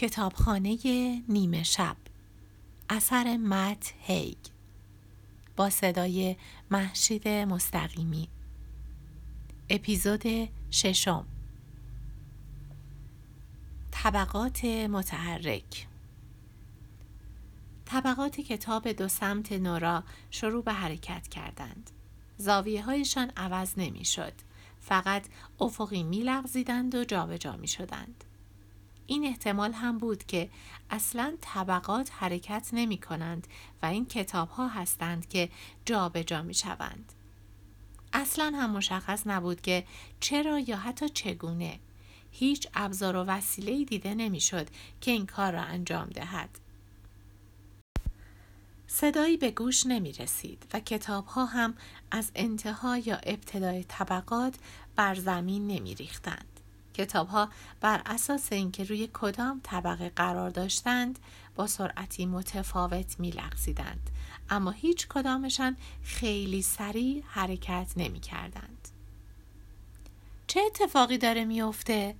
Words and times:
کتابخانه 0.00 0.76
نیمه 1.28 1.62
شب. 1.62 1.96
اثر 2.88 3.36
مت 3.36 3.94
هیگ. 4.00 4.36
با 5.56 5.70
صدای 5.70 6.36
محشید 6.70 7.28
مستقیمی. 7.28 8.28
اپیزود 9.70 10.22
ششم. 10.70 11.26
طبقات 13.90 14.64
متحرک. 14.64 15.86
طبقات 17.84 18.40
کتاب 18.40 18.88
دو 18.88 19.08
سمت 19.08 19.52
نورا 19.52 20.04
شروع 20.30 20.64
به 20.64 20.72
حرکت 20.72 21.28
کردند. 21.28 21.90
زاویه 22.36 22.82
هایشان 22.84 23.32
عوض 23.36 23.72
نمی 23.76 24.04
شد 24.04 24.34
فقط 24.80 25.26
افقی 25.60 26.02
می 26.02 26.22
لغزیدند 26.22 26.94
و 26.94 27.04
جابجا 27.04 27.36
جا 27.36 27.56
می 27.56 27.68
شدند 27.68 28.24
این 29.10 29.24
احتمال 29.24 29.72
هم 29.72 29.98
بود 29.98 30.24
که 30.24 30.50
اصلا 30.90 31.36
طبقات 31.40 32.10
حرکت 32.12 32.68
نمی 32.72 32.98
کنند 32.98 33.46
و 33.82 33.86
این 33.86 34.06
کتاب 34.06 34.48
ها 34.48 34.68
هستند 34.68 35.28
که 35.28 35.48
جابجا 35.84 36.22
جا 36.22 36.42
می 36.42 36.54
شوند. 36.54 37.12
اصلا 38.12 38.52
هم 38.56 38.70
مشخص 38.70 39.26
نبود 39.26 39.60
که 39.60 39.84
چرا 40.20 40.58
یا 40.58 40.76
حتی 40.76 41.08
چگونه 41.08 41.78
هیچ 42.32 42.68
ابزار 42.74 43.16
و 43.16 43.24
وسیله 43.24 43.84
دیده 43.84 44.14
نمی‌شد 44.14 44.68
که 45.00 45.10
این 45.10 45.26
کار 45.26 45.52
را 45.52 45.62
انجام 45.62 46.08
دهد. 46.08 46.50
صدایی 48.86 49.36
به 49.36 49.50
گوش 49.50 49.86
نمی 49.86 50.12
رسید 50.12 50.66
و 50.74 50.80
کتاب 50.80 51.26
ها 51.26 51.44
هم 51.44 51.74
از 52.10 52.30
انتها 52.34 52.98
یا 52.98 53.16
ابتدای 53.16 53.84
طبقات 53.84 54.54
بر 54.96 55.14
زمین 55.14 55.66
نمی 55.66 55.94
ریختند. 55.94 56.49
کتاب 56.94 57.28
ها 57.28 57.48
بر 57.80 58.02
اساس 58.06 58.52
اینکه 58.52 58.84
روی 58.84 59.08
کدام 59.12 59.60
طبقه 59.62 60.08
قرار 60.08 60.50
داشتند 60.50 61.18
با 61.54 61.66
سرعتی 61.66 62.26
متفاوت 62.26 63.20
می 63.20 63.30
لغزیدند. 63.30 64.10
اما 64.50 64.70
هیچ 64.70 65.08
کدامشان 65.08 65.76
خیلی 66.02 66.62
سریع 66.62 67.22
حرکت 67.26 67.92
نمی 67.96 68.20
کردند. 68.20 68.88
چه 70.46 70.60
اتفاقی 70.66 71.18
داره 71.18 71.44
میافته؟ 71.44 72.14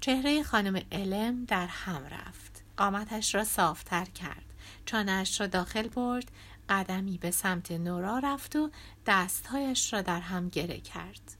چهره 0.00 0.42
خانم 0.42 0.82
علم 0.92 1.44
در 1.44 1.66
هم 1.66 2.04
رفت. 2.04 2.62
قامتش 2.76 3.34
را 3.34 3.44
صافتر 3.44 4.04
کرد. 4.04 4.44
چانش 4.84 5.40
را 5.40 5.46
داخل 5.46 5.88
برد 5.88 6.30
قدمی 6.68 7.18
به 7.18 7.30
سمت 7.30 7.72
نورا 7.72 8.18
رفت 8.18 8.56
و 8.56 8.70
دستهایش 9.06 9.92
را 9.92 10.02
در 10.02 10.20
هم 10.20 10.48
گره 10.48 10.80
کرد. 10.80 11.36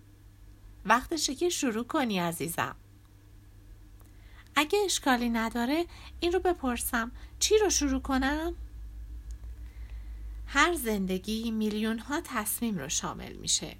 وقتشه 0.86 1.34
که 1.34 1.48
شروع 1.48 1.84
کنی 1.84 2.18
عزیزم. 2.18 2.76
اگه 4.56 4.78
اشکالی 4.84 5.28
نداره 5.28 5.86
این 6.20 6.32
رو 6.32 6.40
بپرسم. 6.40 7.12
چی 7.38 7.58
رو 7.58 7.70
شروع 7.70 8.00
کنم؟ 8.00 8.54
هر 10.46 10.74
زندگی 10.74 11.50
میلیون 11.50 11.98
ها 11.98 12.20
تصمیم 12.24 12.78
رو 12.78 12.88
شامل 12.88 13.32
میشه. 13.32 13.76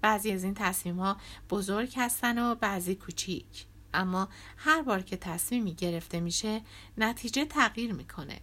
بعضی 0.00 0.32
از 0.32 0.44
این 0.44 0.54
تصمیم 0.54 1.00
ها 1.00 1.16
بزرگ 1.50 1.92
هستن 1.96 2.38
و 2.38 2.54
بعضی 2.54 2.94
کوچیک. 2.94 3.66
اما 3.94 4.28
هر 4.56 4.82
بار 4.82 5.02
که 5.02 5.16
تصمیمی 5.16 5.74
گرفته 5.74 6.20
میشه 6.20 6.62
نتیجه 6.98 7.44
تغییر 7.44 7.92
می‌کنه. 7.92 8.40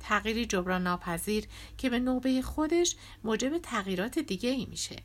تغییری 0.00 0.46
جبران 0.46 0.82
ناپذیر 0.82 1.46
که 1.78 1.90
به 1.90 1.98
نوبه 1.98 2.42
خودش 2.42 2.96
موجب 3.24 3.58
تغییرات 3.58 4.18
دیگه 4.18 4.50
ای 4.50 4.66
میشه. 4.66 4.96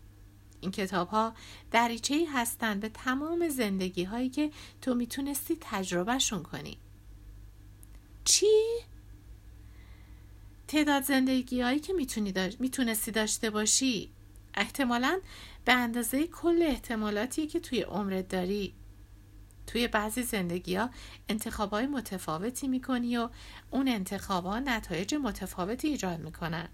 این 0.62 0.72
کتاب 0.72 1.08
ها 1.08 1.34
دریچه 1.72 2.26
هستند 2.34 2.80
به 2.80 2.90
تمام 2.90 3.50
زندگی 3.50 4.04
هایی 4.04 4.30
که 4.30 4.52
تو 4.82 4.96
می‌تونستی 4.96 5.58
تجربهشون 5.62 6.44
کنی. 6.44 6.78
چی؟ 8.26 8.48
تعداد 10.68 11.04
زندگی 11.04 11.62
هایی 11.62 11.80
که 11.80 11.94
می‌تونی 11.94 12.34
می‌تونستی 12.60 13.12
داشته 13.12 13.50
باشی. 13.50 14.12
احتمالا 14.54 15.20
به 15.66 15.74
اندازه 15.74 16.28
کل 16.28 16.62
احتمالاتی 16.62 17.48
که 17.48 17.60
توی 17.60 17.82
عمرت 17.82 18.28
داری. 18.28 18.74
توی 19.68 19.88
بعضی 19.88 20.24
زندگی 20.24 20.76
ها 20.76 20.90
انتخاب 21.30 21.70
های 21.70 21.86
متفاوتی 21.88 22.68
می‌کنی 22.68 23.18
و 23.18 23.30
اون 23.72 23.88
انتخاب 23.88 24.46
ها 24.46 24.60
نتایج 24.60 25.16
متفاوتی 25.16 25.88
ایجاد 25.88 26.20
می‌کنن. 26.20 26.70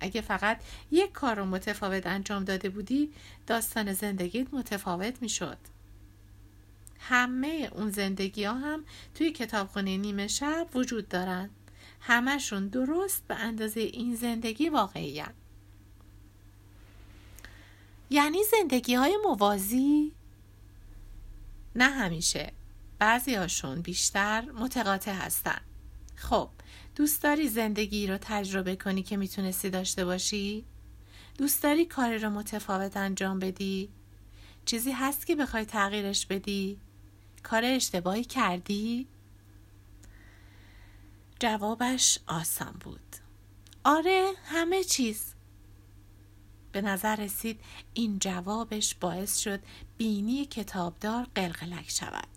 اگه 0.00 0.20
فقط 0.20 0.60
یک 0.90 1.12
کار 1.12 1.36
رو 1.36 1.44
متفاوت 1.44 2.06
انجام 2.06 2.44
داده 2.44 2.68
بودی 2.68 3.12
داستان 3.46 3.92
زندگیت 3.92 4.54
متفاوت 4.54 5.22
می‌شد. 5.22 5.58
همه 6.98 7.70
اون 7.72 7.90
زندگی 7.90 8.44
ها 8.44 8.54
هم 8.54 8.84
توی 9.14 9.32
کتابخونه 9.32 9.96
نیمه 9.96 10.28
شب 10.28 10.66
وجود 10.74 11.08
دارن. 11.08 11.50
همشون 12.00 12.68
درست 12.68 13.26
به 13.28 13.34
اندازه 13.34 13.80
این 13.80 14.14
زندگی 14.14 14.68
واقعی 14.68 15.22
یعنی 18.10 18.38
زندگی 18.44 18.94
های 18.94 19.18
موازی؟ 19.24 20.12
نه 21.76 21.84
همیشه. 21.84 22.52
بعضی 22.98 23.34
هاشون 23.34 23.80
بیشتر 23.80 24.40
متقاطع 24.40 25.12
هستن. 25.12 25.60
خب 26.16 26.48
دوست 26.96 27.22
داری 27.22 27.48
زندگی 27.48 28.06
رو 28.06 28.18
تجربه 28.20 28.76
کنی 28.76 29.02
که 29.02 29.16
می‌تونستی 29.16 29.70
داشته 29.70 30.04
باشی؟ 30.04 30.64
دوست 31.38 31.62
داری 31.62 31.84
کاری 31.84 32.18
رو 32.18 32.30
متفاوت 32.30 32.96
انجام 32.96 33.38
بدی؟ 33.38 33.88
چیزی 34.64 34.92
هست 34.92 35.26
که 35.26 35.36
بخوای 35.36 35.64
تغییرش 35.64 36.26
بدی؟ 36.26 36.78
کار 37.42 37.64
اشتباهی 37.64 38.24
کردی؟ 38.24 39.06
جوابش 41.40 42.18
آسان 42.26 42.72
بود 42.80 43.16
آره 43.84 44.32
همه 44.44 44.84
چیز 44.84 45.34
به 46.72 46.82
نظر 46.82 47.16
رسید 47.16 47.60
این 47.94 48.18
جوابش 48.18 48.94
باعث 48.94 49.38
شد 49.38 49.60
بینی 49.98 50.44
کتابدار 50.44 51.26
قلقلک 51.34 51.90
شود 51.90 52.35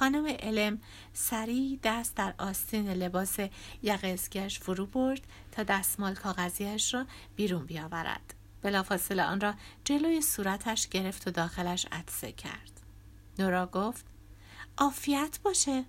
خانم 0.00 0.26
علم 0.26 0.80
سریع 1.12 1.78
دست 1.82 2.16
در 2.16 2.34
آستین 2.38 2.88
لباس 2.88 3.36
یقه 3.82 4.16
فرو 4.48 4.86
برد 4.86 5.20
تا 5.52 5.62
دستمال 5.62 6.14
کاغذیش 6.14 6.94
را 6.94 7.06
بیرون 7.36 7.66
بیاورد. 7.66 8.34
بلافاصله 8.62 9.22
آن 9.22 9.40
را 9.40 9.54
جلوی 9.84 10.22
صورتش 10.22 10.88
گرفت 10.88 11.28
و 11.28 11.30
داخلش 11.30 11.86
عطسه 11.92 12.32
کرد. 12.32 12.80
نورا 13.38 13.66
گفت 13.66 14.04
عافیت 14.78 15.38
باشه. 15.42 15.84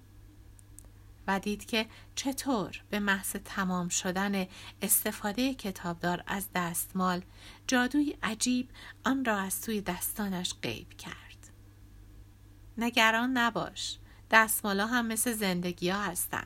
و 1.27 1.39
دید 1.39 1.65
که 1.65 1.85
چطور 2.15 2.81
به 2.89 2.99
محض 2.99 3.31
تمام 3.45 3.89
شدن 3.89 4.47
استفاده 4.81 5.53
کتابدار 5.53 6.23
از 6.27 6.47
دستمال 6.55 7.21
جادوی 7.67 8.17
عجیب 8.23 8.69
آن 9.05 9.25
را 9.25 9.37
از 9.37 9.61
توی 9.61 9.81
دستانش 9.81 10.53
غیب 10.61 10.89
کرد. 10.97 11.20
نگران 12.83 13.37
نباش 13.37 13.97
دستمالا 14.31 14.87
هم 14.87 15.05
مثل 15.05 15.33
زندگی 15.33 15.89
ها 15.89 16.01
هستن. 16.01 16.43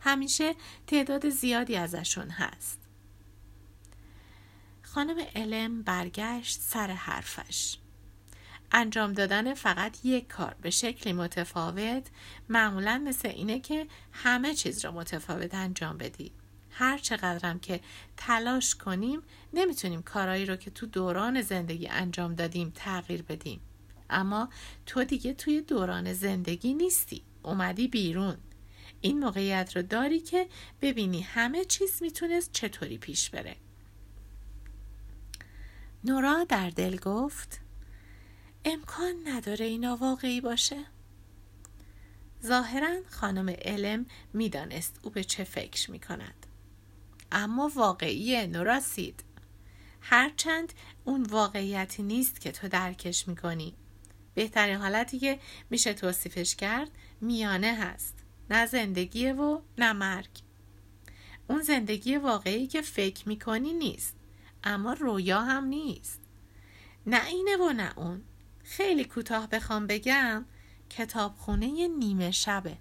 همیشه 0.00 0.54
تعداد 0.86 1.28
زیادی 1.28 1.76
ازشون 1.76 2.30
هست. 2.30 2.78
خانم 4.82 5.16
علم 5.34 5.82
برگشت 5.82 6.60
سر 6.60 6.90
حرفش. 6.90 7.76
انجام 8.72 9.12
دادن 9.12 9.54
فقط 9.54 10.04
یک 10.04 10.28
کار 10.28 10.56
به 10.62 10.70
شکلی 10.70 11.12
متفاوت 11.12 12.06
معمولا 12.48 13.02
مثل 13.06 13.28
اینه 13.28 13.60
که 13.60 13.86
همه 14.12 14.54
چیز 14.54 14.84
را 14.84 14.90
متفاوت 14.90 15.54
انجام 15.54 15.98
بدی. 15.98 16.32
هر 16.70 16.98
چقدرم 16.98 17.58
که 17.58 17.80
تلاش 18.16 18.74
کنیم 18.74 19.22
نمی‌تونیم 19.52 20.02
کارایی 20.02 20.46
رو 20.46 20.56
که 20.56 20.70
تو 20.70 20.86
دوران 20.86 21.42
زندگی 21.42 21.88
انجام 21.88 22.34
دادیم 22.34 22.72
تغییر 22.74 23.22
بدیم. 23.22 23.60
اما 24.12 24.48
تو 24.86 25.04
دیگه 25.04 25.34
توی 25.34 25.60
دوران 25.60 26.12
زندگی 26.12 26.74
نیستی. 26.74 27.22
اومدی 27.42 27.88
بیرون. 27.88 28.36
این 29.00 29.18
موقعیت 29.18 29.76
رو 29.76 29.82
داری 29.82 30.20
که 30.20 30.48
ببینی 30.80 31.20
همه 31.20 31.64
چیز 31.64 32.02
می‌تونست 32.02 32.52
چطوری 32.52 32.98
پیش 32.98 33.30
بره. 33.30 33.56
نورا 36.04 36.44
در 36.44 36.70
دل 36.70 36.96
گفت 36.96 37.60
امکان 38.64 39.14
نداره 39.24 39.64
اینا 39.66 39.96
واقعی 39.96 40.40
باشه. 40.40 40.84
ظاهرا 42.44 43.00
خانم 43.10 43.48
علم 43.48 44.06
می‌دانست 44.32 45.00
او 45.02 45.10
به 45.10 45.24
چه 45.24 45.44
فکر 45.44 45.90
می‌کند. 45.90 46.46
اما 47.32 47.72
واقعیه 47.74 48.46
نوراسید 48.46 49.24
هرچند 50.00 50.72
اون 51.04 51.22
واقعیتی 51.22 52.02
نیست 52.02 52.40
که 52.40 52.52
تو 52.52 52.68
درکش 52.68 53.28
می‌کنی. 53.28 53.74
بهترین 54.34 54.76
حالتی 54.76 55.18
که 55.18 55.38
میشه 55.70 55.94
توصیفش 55.94 56.56
کرد 56.56 56.90
میانه 57.20 57.74
هست. 57.74 58.14
نه 58.50 58.66
زندگیه 58.66 59.32
و 59.32 59.60
نه 59.78 59.92
مرگ. 59.92 60.30
اون 61.48 61.62
زندگی 61.62 62.16
واقعی 62.16 62.66
که 62.66 62.82
فکر 62.82 63.28
می‌کنی 63.28 63.72
نیست 63.72 64.16
اما 64.64 64.92
رویا 64.92 65.40
هم 65.40 65.64
نیست. 65.64 66.20
نه 67.06 67.26
اینه 67.26 67.56
و 67.56 67.72
نه 67.72 67.98
اون. 67.98 68.22
خیلی 68.64 69.04
کوتاه 69.04 69.48
بخوام 69.48 69.86
بگم 69.86 70.44
کتابخونه 70.90 71.88
نیمه 71.88 72.30
شبه. 72.30 72.76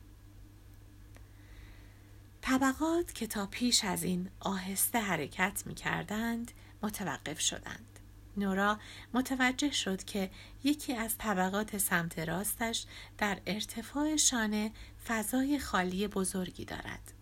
طبقات 2.42 3.14
که 3.14 3.28
تا 3.28 3.46
پیش 3.46 3.84
از 3.84 4.04
این 4.04 4.30
آهسته 4.40 5.00
حرکت 5.00 5.64
می 5.66 5.76
کردند 5.76 6.52
متوقف 6.84 7.40
شدند. 7.40 7.91
نورا 8.38 8.80
متوجه 9.14 9.72
شد 9.72 10.04
که 10.04 10.30
یکی 10.64 10.94
از 10.94 11.18
طبقات 11.18 11.78
سمت 11.78 12.20
راستش 12.20 12.86
در 13.18 13.38
ارتفاع 13.46 14.16
شانه 14.16 14.72
فضای 15.08 15.60
خالی 15.60 16.08
بزرگی 16.08 16.66
دارد. 16.66 17.14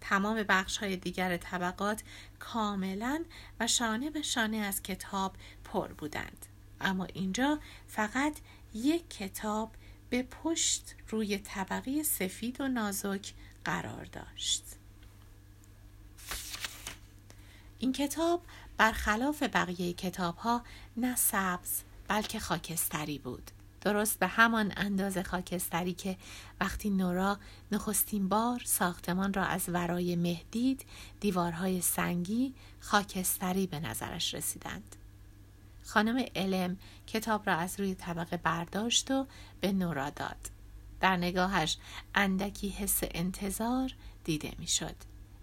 تمام 0.00 0.42
بخش 0.42 0.76
های 0.76 0.96
دیگر 0.96 1.36
طبقات 1.36 2.02
کاملا 2.38 3.24
و 3.60 3.66
شانه 3.66 4.10
به 4.10 4.22
شانه 4.22 4.56
از 4.56 4.82
کتاب 4.82 5.36
پر 5.64 5.88
بودند. 5.92 6.46
اما 6.80 7.04
اینجا 7.04 7.58
فقط 7.88 8.36
یک 8.74 9.10
کتاب 9.10 9.70
به 10.10 10.22
پشت 10.22 10.94
روی 11.08 11.38
طبقه 11.38 12.02
سفید 12.02 12.60
و 12.60 12.68
نازک 12.68 13.32
قرار 13.64 14.04
داشت. 14.04 14.64
این 17.78 17.92
کتاب 17.92 18.42
برخلاف 18.76 19.42
بقیه 19.42 19.92
کتاب 19.92 20.36
ها 20.36 20.62
نه 20.96 21.16
سبز 21.16 21.82
بلکه 22.08 22.38
خاکستری 22.38 23.18
بود. 23.18 23.50
درست 23.80 24.18
به 24.18 24.26
همان 24.26 24.72
اندازه 24.76 25.22
خاکستری 25.22 25.92
که 25.92 26.16
وقتی 26.60 26.90
نورا 26.90 27.38
نخستین 27.72 28.28
بار 28.28 28.62
ساختمان 28.64 29.34
را 29.34 29.44
از 29.44 29.68
ورای 29.68 30.16
مهدید 30.16 30.84
دیوارهای 31.20 31.80
سنگی 31.80 32.54
خاکستری 32.80 33.66
به 33.66 33.80
نظرش 33.80 34.34
رسیدند. 34.34 34.96
خانم 35.84 36.24
علم 36.36 36.76
کتاب 37.06 37.50
را 37.50 37.56
از 37.56 37.80
روی 37.80 37.94
طبقه 37.94 38.36
برداشت 38.36 39.10
و 39.10 39.26
به 39.60 39.72
نورا 39.72 40.10
داد. 40.10 40.50
در 41.00 41.16
نگاهش 41.16 41.76
اندکی 42.14 42.68
حس 42.68 43.00
انتظار 43.02 43.94
دیده 44.24 44.52
می‌شد. 44.58 44.96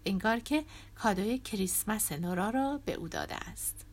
انگار 0.06 0.40
که 0.40 0.66
کادوی 0.96 1.38
کریسمس 1.38 2.12
نورا 2.12 2.50
را 2.50 2.80
به 2.86 2.94
او 2.94 3.08
داده 3.08 3.36
است. 3.36 3.86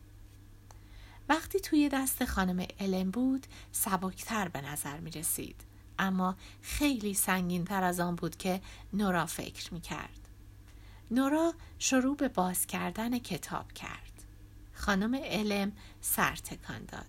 وقتی 1.29 1.59
توی 1.59 1.89
دست 1.89 2.25
خانم 2.25 2.67
علم 2.79 3.11
بود 3.11 3.47
سبکتر 3.71 4.47
به 4.47 4.61
نظر 4.61 4.99
می 4.99 5.11
رسید. 5.11 5.55
اما 5.99 6.35
خیلی 6.61 7.13
سنگین 7.13 7.65
تر 7.65 7.83
از 7.83 7.99
آن 7.99 8.15
بود 8.15 8.37
که 8.37 8.61
نورا 8.93 9.25
فکر 9.25 9.73
می 9.73 9.81
کرد. 9.81 10.19
نورا 11.11 11.53
شروع 11.79 12.15
به 12.15 12.27
باز 12.27 12.67
کردن 12.67 13.19
کتاب 13.19 13.71
کرد. 13.71 14.23
خانم 14.73 15.15
علم 15.15 15.71
سر 16.01 16.35
تکان 16.35 16.85
داد. 16.85 17.05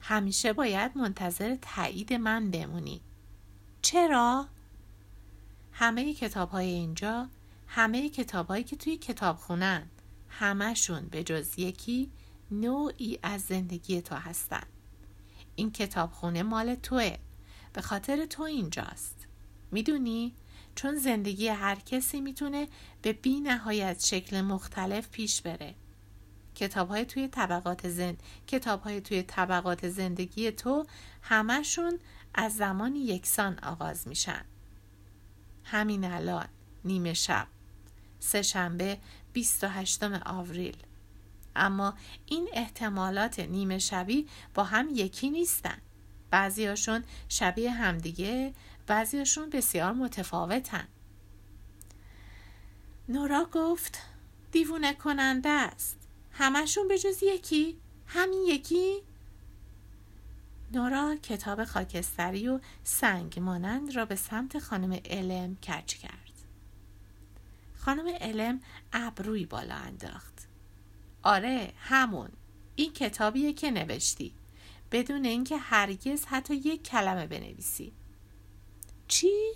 همیشه 0.00 0.52
باید 0.52 0.96
منتظر 0.96 1.56
تایید 1.62 2.12
من 2.12 2.50
بمونی. 2.50 3.00
چرا؟ 3.82 4.46
همه 5.72 6.14
کتاب 6.14 6.50
های 6.50 6.66
اینجا 6.66 7.28
همه 7.66 8.08
کتاب 8.08 8.46
هایی 8.46 8.64
که 8.64 8.76
توی 8.76 8.96
کتاب 8.96 9.36
خونن 9.36 9.86
همشون 10.28 11.08
به 11.08 11.24
جز 11.24 11.58
یکی 11.58 12.10
نوعی 12.50 13.18
از 13.22 13.42
زندگی 13.42 14.02
تو 14.02 14.14
هستن. 14.14 14.66
این 15.56 15.72
کتابخونه 15.72 16.42
مال 16.42 16.74
توه. 16.74 17.16
به 17.72 17.82
خاطر 17.82 18.26
تو 18.26 18.42
اینجاست. 18.42 19.26
می‌دونی؟ 19.70 20.34
چون 20.74 20.94
زندگی 20.94 21.48
هر 21.48 21.74
کسی 21.74 22.20
می‌تونه 22.20 22.68
به 23.02 23.12
بی 23.12 23.40
نهایت 23.40 24.04
شکل 24.04 24.40
مختلف 24.40 25.08
پیش 25.08 25.42
بره. 25.42 25.74
کتاب 26.54 26.88
های 26.88 27.04
توی 27.04 27.28
طبقات 27.28 27.88
زند 27.88 28.22
کتاب 28.46 28.82
های 28.82 29.00
توی 29.00 29.22
طبقات 29.22 29.88
زندگی 29.88 30.50
تو 30.50 30.86
همشون 31.22 31.98
از 32.34 32.56
زمانی 32.56 32.98
یکسان 32.98 33.58
آغاز 33.58 34.08
میشن. 34.08 34.44
همین 35.64 36.04
الان 36.04 36.48
نیمه 36.84 37.14
شب. 37.14 37.46
سه 38.20 38.42
شنبه 38.42 38.98
28 39.32 40.02
آوریل. 40.02 40.76
اما 41.56 41.94
این 42.26 42.48
احتمالات 42.52 43.40
نیمه 43.40 43.78
شبی 43.78 44.26
با 44.54 44.64
هم 44.64 44.88
یکی 44.92 45.30
نیستن. 45.30 45.78
بعضیاشون 46.30 47.04
شبیه 47.28 47.70
همدیگه 47.70 48.54
بعضیاشون 48.86 49.50
بسیار 49.50 49.92
متفاوتن. 49.92 50.88
نورا 53.08 53.48
گفت 53.52 53.98
دیوونه 54.52 54.94
کننده 54.94 55.48
است. 55.48 55.96
همشون 56.32 56.88
به 56.88 56.98
جز 56.98 57.22
یکی؟ 57.22 57.78
همین 58.06 58.42
یکی؟ 58.46 59.02
نورا 60.72 61.16
کتاب 61.22 61.64
خاکستری 61.64 62.48
و 62.48 62.60
سنگ 62.84 63.38
مانند 63.38 63.96
را 63.96 64.04
به 64.04 64.16
سمت 64.16 64.58
خانم 64.58 65.00
علم 65.04 65.56
کج 65.56 65.94
کرد. 65.94 66.25
خانم 67.86 68.08
علم 68.20 68.60
ابروی 68.92 69.46
بالا 69.46 69.74
انداخت. 69.74 70.48
آره 71.22 71.72
همون. 71.76 72.28
این 72.76 72.92
کتابیه 72.92 73.52
که 73.52 73.70
نوشتی. 73.70 74.34
بدون 74.92 75.24
اینکه 75.24 75.56
هرگز 75.56 76.24
حتی 76.24 76.54
یک 76.54 76.82
کلمه 76.82 77.26
بنویسی. 77.26 77.92
چی؟ 79.08 79.52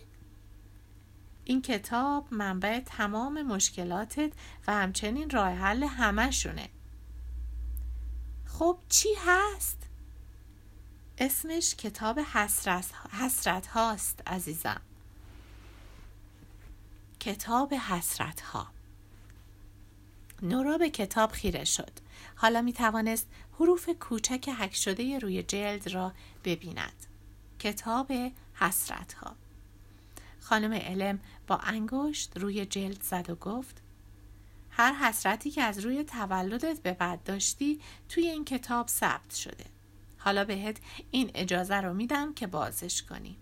این 1.45 1.63
کتاب 1.63 2.27
منبع 2.31 2.81
تمام 2.81 3.43
مشکلاتت 3.43 4.33
و 4.67 4.73
همچنین 4.73 5.31
راه 5.31 5.51
حل 5.51 5.83
همشونه 5.83 6.69
خب 8.47 8.79
چی 8.89 9.09
هست؟ 9.27 9.79
اسمش 11.19 11.75
کتاب 11.75 12.19
حسرت, 12.19 12.93
حسرت 13.21 13.67
هاست 13.67 14.23
عزیزم. 14.27 14.81
کتاب 17.21 17.75
حسرت 17.75 18.41
ها 18.41 18.67
نورا 20.43 20.79
به 20.79 20.91
کتاب 20.91 21.33
خیره 21.33 21.65
شد. 21.65 21.91
حالا 22.37 22.63
می 22.63 22.73
توانست 22.73 23.29
حروف 23.53 23.89
کوچک 24.01 24.49
حک 24.49 24.77
شده 24.77 25.19
روی 25.19 25.43
جلد 25.43 25.89
را 25.89 26.13
ببیند. 26.45 27.07
کتاب 27.59 28.13
حسرت 28.55 29.13
ها 29.13 29.37
خانم 30.41 30.73
علم 30.73 31.21
با 31.47 31.57
انگشت 31.57 32.37
روی 32.37 32.67
جلد 32.67 33.03
زد 33.03 33.31
و 33.31 33.35
گفت 33.35 33.83
هر 34.71 34.93
حسرتی 34.93 35.51
که 35.51 35.63
از 35.63 35.79
روی 35.79 36.05
تولدت 36.05 36.83
به 36.83 36.93
بعد 36.93 37.23
داشتی 37.23 37.81
توی 38.09 38.27
این 38.27 38.45
کتاب 38.45 38.89
ثبت 38.89 39.35
شده. 39.35 39.65
حالا 40.19 40.45
بهت 40.45 40.77
این 41.11 41.31
اجازه 41.35 41.77
رو 41.77 41.95
میدم 41.95 42.35
که 42.35 42.47
بازش 42.47 43.03
کنی. 43.03 43.37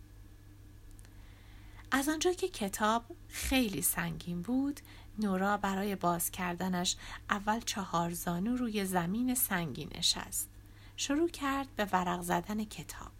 از 1.90 2.08
آنجا 2.08 2.32
که 2.32 2.48
کتاب 2.48 3.04
خیلی 3.28 3.82
سنگین 3.82 4.42
بود 4.42 4.80
نورا 5.18 5.56
برای 5.56 5.96
باز 5.96 6.30
کردنش 6.30 6.96
اول 7.30 7.60
چهار 7.60 8.10
زانو 8.10 8.56
روی 8.56 8.84
زمین 8.84 9.34
سنگین 9.34 9.90
نشست 9.98 10.48
شروع 10.96 11.28
کرد 11.28 11.68
به 11.76 11.84
ورق 11.84 12.20
زدن 12.22 12.64
کتاب 12.64 13.12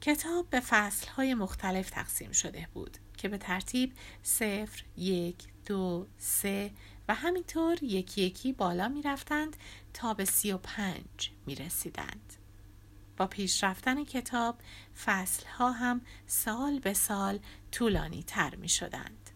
کتاب 0.00 0.50
به 0.50 0.60
فصلهای 0.60 1.34
مختلف 1.34 1.90
تقسیم 1.90 2.32
شده 2.32 2.68
بود 2.74 2.98
که 3.16 3.28
به 3.28 3.38
ترتیب 3.38 3.92
صفر، 4.22 4.82
یک، 4.96 5.36
دو، 5.66 6.06
سه 6.18 6.70
و 7.08 7.14
همینطور 7.14 7.82
یکی 7.82 8.22
یکی 8.22 8.52
بالا 8.52 8.88
می 8.88 9.02
رفتند 9.02 9.56
تا 9.94 10.14
به 10.14 10.24
سی 10.24 10.52
و 10.52 10.58
پنج 10.58 11.30
می 11.46 11.54
رسیدند. 11.54 12.43
با 13.16 13.26
پیشرفتن 13.26 14.04
کتاب 14.04 14.58
فصل 15.04 15.46
ها 15.46 15.70
هم 15.70 16.00
سال 16.26 16.78
به 16.78 16.94
سال 16.94 17.38
طولانی 17.72 18.22
تر 18.22 18.54
می 18.54 18.68
شدند. 18.68 19.30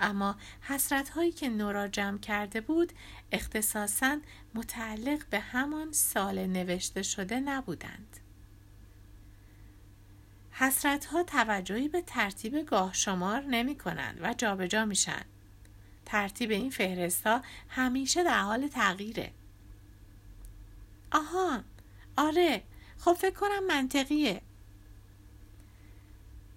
اما 0.00 0.36
حسرت 0.60 1.08
هایی 1.08 1.32
که 1.32 1.48
نورا 1.48 1.88
جمع 1.88 2.18
کرده 2.18 2.60
بود 2.60 2.92
اختصاصا 3.32 4.18
متعلق 4.54 5.26
به 5.30 5.40
همان 5.40 5.92
سال 5.92 6.46
نوشته 6.46 7.02
شده 7.02 7.40
نبودند. 7.40 8.20
حسرت 10.50 11.04
ها 11.04 11.22
توجهی 11.22 11.88
به 11.88 12.02
ترتیب 12.02 12.66
گاه 12.66 12.92
شمار 12.92 13.40
نمی 13.40 13.78
کنند 13.78 14.18
و 14.22 14.34
جابجا 14.34 14.84
میشن. 14.84 15.24
ترتیب 16.06 16.50
این 16.50 16.70
فهرست 16.70 17.26
ها 17.26 17.42
همیشه 17.68 18.24
در 18.24 18.40
حال 18.40 18.68
تغییره. 18.68 19.32
آها 21.12 21.62
آره 22.16 22.62
خب 23.04 23.12
فکر 23.12 23.34
کنم 23.34 23.66
منطقیه 23.66 24.42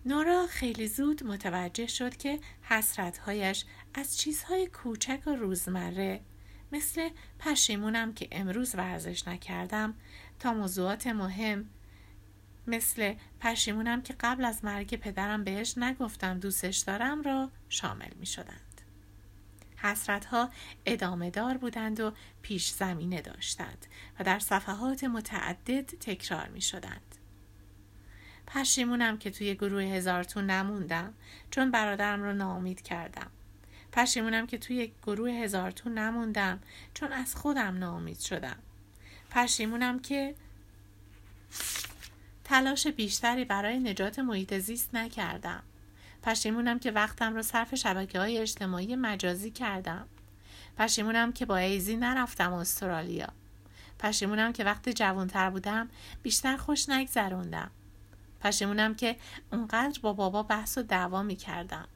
نورا 0.05 0.47
خیلی 0.47 0.87
زود 0.87 1.23
متوجه 1.23 1.87
شد 1.87 2.17
که 2.17 2.39
حسرتهایش 2.61 3.65
از 3.93 4.17
چیزهای 4.17 4.67
کوچک 4.67 5.21
و 5.27 5.29
روزمره 5.29 6.21
مثل 6.71 7.09
پشیمونم 7.39 8.13
که 8.13 8.27
امروز 8.31 8.75
ورزش 8.75 9.27
نکردم 9.27 9.93
تا 10.39 10.53
موضوعات 10.53 11.07
مهم 11.07 11.69
مثل 12.67 13.13
پشیمونم 13.39 14.01
که 14.01 14.15
قبل 14.19 14.45
از 14.45 14.65
مرگ 14.65 14.95
پدرم 14.95 15.43
بهش 15.43 15.77
نگفتم 15.77 16.39
دوستش 16.39 16.77
دارم 16.77 17.21
را 17.21 17.51
شامل 17.69 18.13
می 18.19 18.25
شدند. 18.25 18.66
حسرت 19.77 20.25
ها 20.25 20.49
ادامه 20.85 21.29
دار 21.29 21.57
بودند 21.57 21.99
و 21.99 22.13
پیش 22.41 22.69
زمینه 22.69 23.21
داشتند 23.21 23.85
و 24.19 24.23
در 24.23 24.39
صفحات 24.39 25.03
متعدد 25.03 25.85
تکرار 25.85 26.47
می 26.47 26.61
شدند. 26.61 27.01
پشیمونم 28.47 29.17
که 29.17 29.31
توی 29.31 29.55
گروه 29.55 29.83
هزارتون 29.83 30.45
نموندم 30.45 31.13
چون 31.51 31.71
برادرم 31.71 32.23
رو 32.23 32.33
ناامید 32.33 32.81
کردم. 32.81 33.29
پشیمونم 33.91 34.47
که 34.47 34.57
توی 34.57 34.91
گروه 35.03 35.31
هزارتون 35.31 35.97
نموندم 35.97 36.59
چون 36.93 37.11
از 37.11 37.35
خودم 37.35 37.77
ناامید 37.77 38.19
شدم. 38.19 38.57
پشیمونم 39.31 39.99
که 39.99 40.35
تلاش 42.43 42.87
بیشتری 42.87 43.45
برای 43.45 43.79
نجات 43.79 44.19
محیط 44.19 44.57
زیست 44.57 44.95
نکردم. 44.95 45.63
پشیمونم 46.27 46.79
که 46.79 46.91
وقتم 46.91 47.35
رو 47.35 47.41
صرف 47.41 47.75
شبکه 47.75 48.19
های 48.19 48.37
اجتماعی 48.37 48.95
مجازی 48.95 49.51
کردم. 49.51 50.07
پشیمونم 50.77 51.31
که 51.31 51.45
با 51.45 51.57
ایزی 51.57 51.95
نرفتم 51.95 52.53
استرالیا. 52.53 53.27
پشیمونم 53.99 54.53
که 54.53 54.63
وقتی 54.63 54.93
جوانتر 54.93 55.49
بودم 55.49 55.89
بیشتر 56.23 56.57
خوش 56.57 56.89
نگذروندم. 56.89 57.71
پشیمونم 58.41 58.95
که 58.95 59.15
اونقدر 59.51 59.99
با 60.01 60.13
بابا 60.13 60.43
بحث 60.43 60.77
و 60.77 60.83
دعوا 60.83 61.23
می 61.23 61.35
کردم 61.35 61.87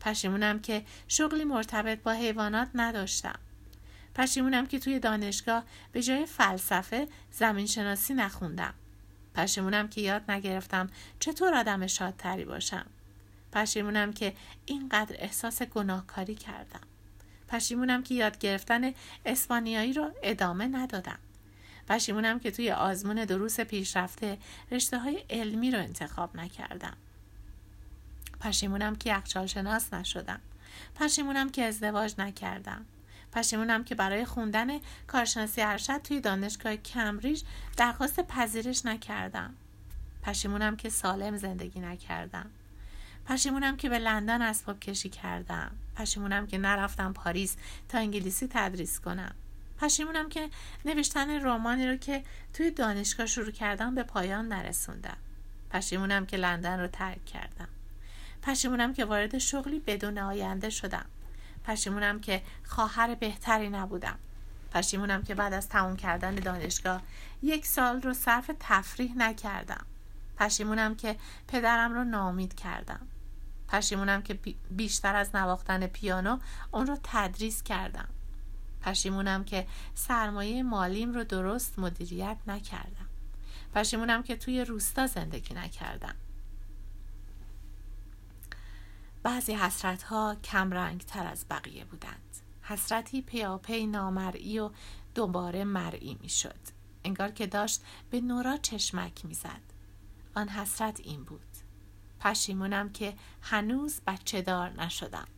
پشیمونم 0.00 0.60
که 0.60 0.84
شغلی 1.08 1.44
مرتبط 1.44 2.02
با 2.02 2.12
حیوانات 2.12 2.68
نداشتم. 2.74 3.38
پشیمونم 4.14 4.66
که 4.66 4.78
توی 4.78 4.98
دانشگاه 4.98 5.64
به 5.92 6.02
جای 6.02 6.26
فلسفه 6.26 7.08
زمین 7.30 7.66
شناسی 7.66 8.14
نخوندم. 8.14 8.74
پشیمونم 9.34 9.88
که 9.88 10.00
یاد 10.00 10.30
نگرفتم 10.30 10.90
چطور 11.20 11.54
آدم 11.54 11.86
شادتری 11.86 12.44
باشم. 12.44 12.86
پشیمونم 13.54 14.12
که 14.12 14.34
اینقدر 14.66 15.16
احساس 15.18 15.62
گناهکاری 15.62 16.34
کردم. 16.34 16.80
پشیمونم 17.48 18.02
که 18.02 18.14
یاد 18.14 18.38
گرفتن 18.38 18.92
اسپانیایی 19.26 19.92
رو 19.92 20.10
ادامه 20.22 20.66
ندادم. 20.66 21.18
پشیمونم 21.88 22.38
که 22.38 22.50
توی 22.50 22.70
آزمون 22.70 23.24
دروس 23.24 23.60
پیشرفته 23.60 24.38
رشته 24.70 24.98
های 24.98 25.24
علمی 25.30 25.70
رو 25.70 25.78
انتخاب 25.78 26.36
نکردم. 26.36 26.96
پشیمونم 28.40 28.96
که 28.96 29.10
یخچال 29.10 29.46
شناس 29.46 29.94
نشدم. 29.94 30.40
پشیمونم 30.94 31.50
که 31.50 31.64
ازدواج 31.64 32.14
نکردم. 32.18 32.84
پشیمونم 33.32 33.84
که 33.84 33.94
برای 33.94 34.24
خوندن 34.24 34.68
کارشناسی 35.06 35.62
ارشد 35.62 36.02
توی 36.02 36.20
دانشگاه 36.20 36.76
کمبریج 36.76 37.42
درخواست 37.76 38.20
پذیرش 38.20 38.86
نکردم. 38.86 39.54
پشیمونم 40.22 40.76
که 40.76 40.88
سالم 40.88 41.36
زندگی 41.36 41.80
نکردم. 41.80 42.50
پشیمونم 43.26 43.76
که 43.76 43.88
به 43.88 43.98
لندن 43.98 44.42
اسباب 44.42 44.80
کشی 44.80 45.08
کردم. 45.08 45.70
پشیمونم 45.96 46.46
که 46.46 46.58
نرفتم 46.58 47.12
پاریس 47.12 47.56
تا 47.88 47.98
انگلیسی 47.98 48.48
تدریس 48.50 49.00
کنم. 49.00 49.34
پشیمونم 49.80 50.28
که 50.28 50.50
نوشتن 50.84 51.46
رمانی 51.46 51.86
رو 51.86 51.96
که 51.96 52.24
توی 52.52 52.70
دانشگاه 52.70 53.26
شروع 53.26 53.50
کردم 53.50 53.94
به 53.94 54.02
پایان 54.02 54.48
نرسوندم. 54.48 55.16
پشیمونم 55.70 56.26
که 56.26 56.36
لندن 56.36 56.80
رو 56.80 56.88
ترک 56.88 57.24
کردم. 57.24 57.68
پشیمونم 58.42 58.94
که 58.94 59.04
وارد 59.04 59.38
شغلی 59.38 59.80
بدون 59.80 60.18
آینده 60.18 60.70
شدم. 60.70 61.06
پشیمونم 61.64 62.20
که 62.20 62.42
خواهر 62.64 63.14
بهتری 63.14 63.70
نبودم. 63.70 64.18
پشیمونم 64.72 65.22
که 65.22 65.34
بعد 65.34 65.52
از 65.52 65.68
تموم 65.68 65.96
کردن 65.96 66.34
دانشگاه 66.34 67.02
یک 67.42 67.66
سال 67.66 68.02
رو 68.02 68.14
صرف 68.14 68.50
تفریح 68.60 69.16
نکردم. 69.16 69.86
پشیمونم 70.36 70.94
که 70.94 71.16
پدرم 71.48 71.92
رو 71.92 72.04
نامید 72.04 72.54
کردم. 72.54 73.06
پشیمونم 73.68 74.22
که 74.22 74.34
بیشتر 74.70 75.16
از 75.16 75.34
نواختن 75.34 75.86
پیانو 75.86 76.38
اون 76.70 76.86
رو 76.86 76.98
تدریس 77.02 77.62
کردم. 77.62 78.08
پشیمونم 78.82 79.44
که 79.44 79.66
سرمایه 79.94 80.62
مالیم 80.62 81.14
رو 81.14 81.24
درست 81.24 81.78
مدیریت 81.78 82.36
نکردم. 82.46 83.08
پشیمونم 83.74 84.22
که 84.22 84.36
توی 84.36 84.64
روستا 84.64 85.06
زندگی 85.06 85.54
نکردم. 85.54 86.14
بعضی 89.22 89.54
حسرت 89.54 90.02
ها 90.02 90.36
کم 90.44 90.72
رنگ 90.72 91.00
تر 91.00 91.26
از 91.26 91.46
بقیه 91.50 91.84
بودند. 91.84 92.20
حسرتی 92.62 93.22
پیاپی 93.22 93.86
نامرئی 93.86 94.58
و 94.58 94.70
دوباره 95.14 95.64
مرئی 95.64 96.18
می 96.20 96.28
شد 96.28 96.60
انگار 97.04 97.30
که 97.30 97.46
داشت 97.46 97.82
به 98.10 98.20
نورا 98.20 98.56
چشمک 98.56 99.24
می 99.24 99.34
زد 99.34 99.73
آن 100.34 100.48
حسرت 100.48 101.00
این 101.00 101.24
بود. 101.24 101.40
پشیمونم 102.20 102.88
که 102.92 103.14
هنوز 103.42 104.00
بچه 104.06 104.42
دار 104.42 104.82
نشدم. 104.82 105.28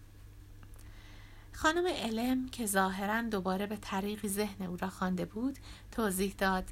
خانم 1.52 1.86
علم 1.86 2.48
که 2.48 2.66
ظاهرا 2.66 3.22
دوباره 3.22 3.66
به 3.66 3.76
طریقی 3.76 4.28
ذهن 4.28 4.66
او 4.66 4.76
را 4.76 4.90
خوانده 4.90 5.24
بود 5.24 5.58
توضیح 5.90 6.34
داد. 6.38 6.64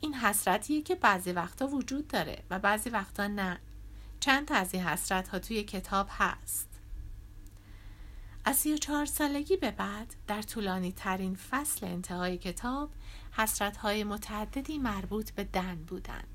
این 0.00 0.14
حسرتیه 0.14 0.82
که 0.82 0.94
بعضی 0.94 1.32
وقتا 1.32 1.66
وجود 1.66 2.08
داره 2.08 2.42
و 2.50 2.58
بعضی 2.58 2.90
وقتا 2.90 3.26
نه. 3.26 3.58
چند 4.20 4.48
تا 4.48 4.54
از 4.54 4.74
این 4.74 4.82
حسرت 4.82 5.28
ها 5.28 5.38
توی 5.38 5.62
کتاب 5.62 6.08
هست. 6.10 6.68
از 8.44 8.56
سی 8.56 8.74
و 8.74 8.76
چهار 8.76 9.06
سالگی 9.06 9.56
به 9.56 9.70
بعد 9.70 10.14
در 10.26 10.42
طولانی 10.42 10.92
ترین 10.92 11.34
فصل 11.34 11.86
انتهای 11.86 12.38
کتاب 12.38 12.90
حسرت 13.32 13.76
های 13.76 14.04
متعددی 14.04 14.78
مربوط 14.78 15.30
به 15.30 15.44
دن 15.44 15.74
بودند. 15.74 16.29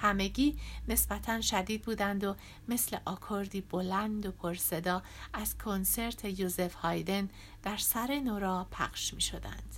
همگی 0.00 0.58
نسبتا 0.88 1.40
شدید 1.40 1.82
بودند 1.82 2.24
و 2.24 2.36
مثل 2.68 2.96
آکوردی 3.04 3.60
بلند 3.60 4.26
و 4.26 4.32
پرصدا 4.32 5.02
از 5.32 5.58
کنسرت 5.58 6.24
یوزف 6.24 6.74
هایدن 6.74 7.28
در 7.62 7.76
سر 7.76 8.20
نورا 8.24 8.66
پخش 8.70 9.14
می 9.14 9.20
شدند. 9.20 9.76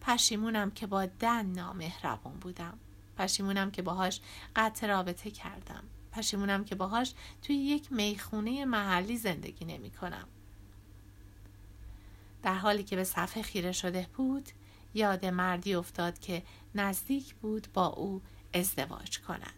پشیمونم 0.00 0.70
که 0.70 0.86
با 0.86 1.06
دن 1.06 1.46
نامهربان 1.46 2.34
بودم. 2.34 2.78
پشیمونم 3.16 3.70
که 3.70 3.82
باهاش 3.82 4.20
قطع 4.56 4.86
رابطه 4.86 5.30
کردم. 5.30 5.84
پشیمونم 6.12 6.64
که 6.64 6.74
باهاش 6.74 7.14
توی 7.42 7.56
یک 7.56 7.92
می‌خونه 7.92 8.64
محلی 8.64 9.16
زندگی 9.16 9.64
نمی 9.64 9.90
کنم. 9.90 10.28
در 12.42 12.54
حالی 12.54 12.82
که 12.82 12.96
به 12.96 13.04
صفحه 13.04 13.42
خیره 13.42 13.72
شده 13.72 14.06
بود 14.16 14.48
یاد 14.94 15.26
مردی 15.26 15.74
افتاد 15.74 16.18
که 16.18 16.42
نزدیک 16.74 17.34
بود 17.34 17.68
با 17.74 17.86
او 17.86 18.22
ازدواج 18.54 19.18
کند 19.18 19.57